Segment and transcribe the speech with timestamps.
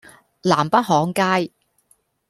[0.41, 1.53] 南北行街